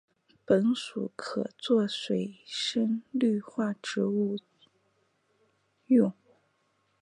[0.45, 4.35] 本属可做水生绿化植物
[5.85, 6.11] 用。